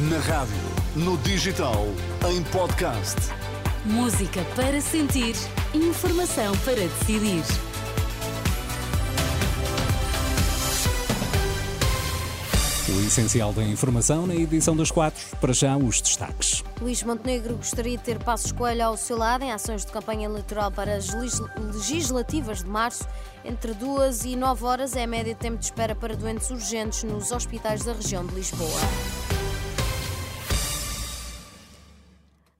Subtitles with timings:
[0.00, 0.54] Na rádio,
[0.94, 1.84] no digital,
[2.30, 3.16] em podcast.
[3.84, 5.34] Música para sentir,
[5.74, 7.42] informação para decidir.
[12.88, 16.62] O essencial da informação na edição das quatro, para já os destaques.
[16.80, 20.70] Luís Montenegro gostaria de ter Passos Coelho ao seu lado em ações de campanha eleitoral
[20.70, 23.04] para as legislativas de março.
[23.44, 27.02] Entre duas e nove horas é a média de tempo de espera para doentes urgentes
[27.02, 28.80] nos hospitais da região de Lisboa.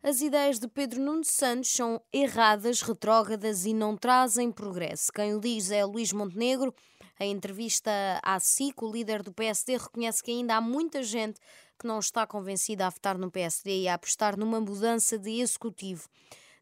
[0.00, 5.10] As ideias de Pedro Nuno Santos são erradas, retrógradas e não trazem progresso.
[5.12, 6.72] Quem o diz é Luís Montenegro.
[7.18, 7.90] Em entrevista
[8.22, 11.40] à SIC, o líder do PSD reconhece que ainda há muita gente
[11.76, 16.08] que não está convencida a votar no PSD e a apostar numa mudança de executivo.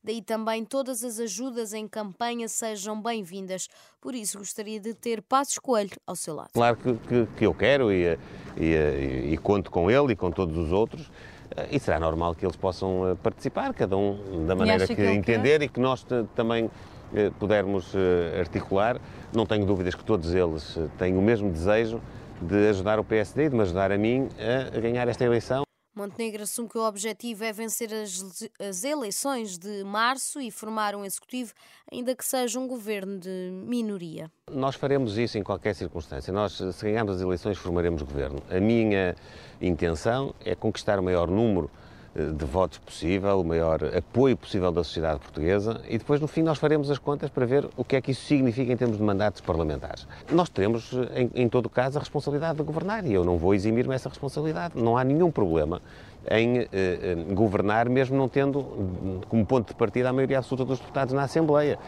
[0.03, 3.69] Daí também todas as ajudas em campanha sejam bem-vindas.
[4.01, 6.53] Por isso, gostaria de ter Passos Coelho ao seu lado.
[6.55, 8.19] Claro que, que, que eu quero e,
[8.57, 11.11] e, e, e conto com ele e com todos os outros.
[11.57, 15.03] Eh, e será normal que eles possam eh, participar, cada um da maneira que, que
[15.03, 16.71] entender e que nós também
[17.15, 17.95] eh, pudermos
[18.39, 18.99] articular.
[19.35, 22.01] Não tenho dúvidas que todos eles têm o mesmo desejo
[22.41, 24.29] de ajudar o PSD e de me ajudar a mim
[24.75, 25.66] a ganhar esta eleição.
[25.97, 31.03] Montenegro assume que o objetivo é vencer as, as, eleições de março e formar um
[31.03, 31.55] executivo,
[31.91, 34.31] ainda que seja um governo de minoria.
[34.53, 36.31] Nós faremos isso em qualquer circunstância.
[36.31, 38.43] Nós, se ganharmos as eleições, formaremos governo.
[38.51, 39.17] A minha
[39.59, 41.71] intenção é conquistar o maior número
[42.17, 46.59] de votos possível, o maior apoio possível da sociedade portuguesa e depois, no fim, nós
[46.59, 49.41] faremos as contas para ver o que é que isso significa em termos de mandatos
[49.41, 50.07] parlamentares.
[50.33, 53.95] Nós teremos, em, em todo caso, a responsabilidade de governar e eu não vou eximir-me
[53.95, 54.75] essa responsabilidade.
[54.77, 55.83] Não há nenhum problema
[56.31, 60.79] em eh, eh, governar, mesmo não tendo como ponto de partida a maioria absoluta dos
[60.79, 61.79] deputados na Assembleia.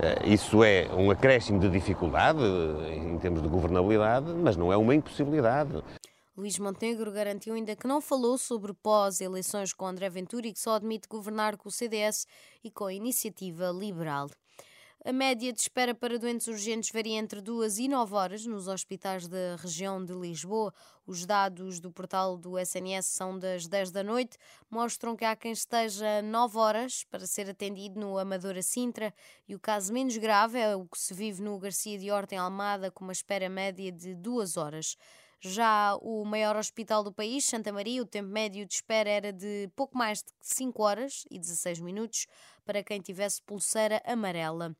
[0.00, 2.40] Eh, isso é um acréscimo de dificuldade
[2.94, 5.82] em termos de governabilidade, mas não é uma impossibilidade.
[6.34, 10.76] Luís Montenegro garantiu ainda que não falou sobre pós-eleições com André Ventura e que só
[10.76, 12.26] admite governar com o CDS
[12.64, 14.30] e com a iniciativa liberal.
[15.04, 19.28] A média de espera para doentes urgentes varia entre duas e nove horas nos hospitais
[19.28, 20.72] da região de Lisboa.
[21.06, 24.38] Os dados do portal do SNS são das 10 da noite,
[24.70, 29.12] mostram que há quem esteja nove horas para ser atendido no Amadora Sintra
[29.46, 32.38] e o caso menos grave é o que se vive no Garcia de Horta em
[32.38, 34.96] Almada, com uma espera média de duas horas.
[35.44, 39.68] Já o maior hospital do país, Santa Maria, o tempo médio de espera era de
[39.74, 42.28] pouco mais de 5 horas e 16 minutos
[42.64, 44.76] para quem tivesse pulseira amarela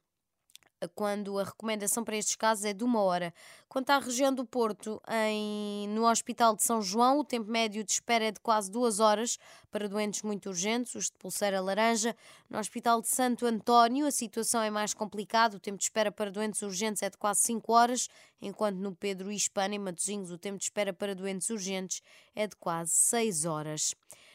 [0.89, 3.33] quando a recomendação para estes casos é de uma hora.
[3.69, 7.93] Quanto à região do Porto, em, no Hospital de São João, o tempo médio de
[7.93, 9.39] espera é de quase duas horas
[9.71, 12.15] para doentes muito urgentes, os de pulseira laranja.
[12.51, 16.31] No Hospital de Santo António, a situação é mais complicada, o tempo de espera para
[16.31, 18.09] doentes urgentes é de quase 5 horas,
[18.41, 22.03] enquanto no Pedro Hispana, em Matosinhos, o tempo de espera para doentes urgentes
[22.35, 23.95] é de quase 6 horas.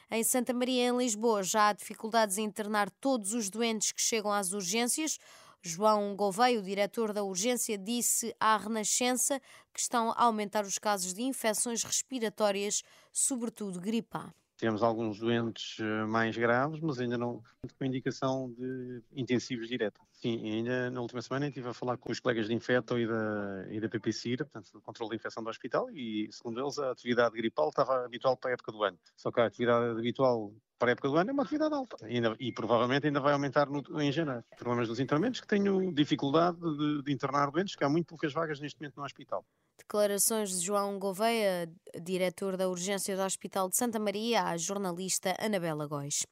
[0.10, 4.32] Em Santa Maria, em Lisboa, já há dificuldades em internar todos os doentes que chegam
[4.32, 5.20] às urgências.
[5.68, 9.40] João Gouveia, o diretor da urgência, disse à Renascença
[9.74, 14.34] que estão a aumentar os casos de infecções respiratórias, sobretudo gripe A.
[14.58, 17.44] Temos alguns doentes eh, mais graves, mas ainda não
[17.78, 20.02] com indicação de intensivos direta.
[20.14, 23.68] Sim, ainda na última semana estive a falar com os colegas de Infeto e da,
[23.70, 27.36] e da PPCIR, portanto, do controle de infecção do hospital, e segundo eles a atividade
[27.36, 28.98] gripal estava habitual para a época do ano.
[29.16, 32.16] Só que a atividade habitual para a época do ano é uma atividade alta e,
[32.16, 34.44] ainda, e provavelmente ainda vai aumentar no, em janeiro.
[34.58, 38.60] Problemas dos internamentos que tenho dificuldade de, de internar doentes, que há muito poucas vagas
[38.60, 39.46] neste momento no hospital.
[39.78, 41.72] Declarações de João Gouveia,
[42.02, 46.26] diretor da urgência do Hospital de Santa Maria, à jornalista Anabela Góis.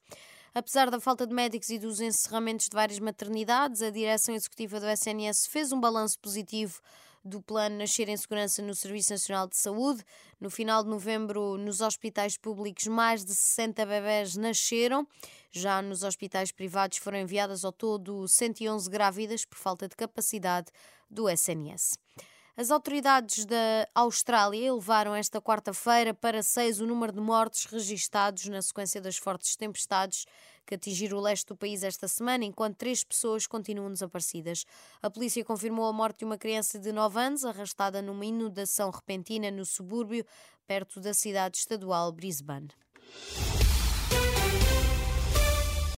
[0.54, 4.86] Apesar da falta de médicos e dos encerramentos de várias maternidades, a direção executiva do
[4.86, 6.80] SNS fez um balanço positivo
[7.26, 10.02] do plano Nascer em Segurança no Serviço Nacional de Saúde.
[10.40, 15.06] No final de novembro, nos hospitais públicos, mais de 60 bebés nasceram.
[15.50, 20.68] Já nos hospitais privados foram enviadas ao todo 111 grávidas por falta de capacidade
[21.10, 21.98] do SNS.
[22.58, 28.62] As autoridades da Austrália elevaram esta quarta-feira para seis o número de mortes registados na
[28.62, 30.24] sequência das fortes tempestades
[30.64, 34.64] que atingiram o leste do país esta semana, enquanto três pessoas continuam desaparecidas.
[35.02, 39.50] A polícia confirmou a morte de uma criança de 9 anos, arrastada numa inundação repentina
[39.50, 40.24] no subúrbio,
[40.66, 42.70] perto da cidade estadual Brisbane.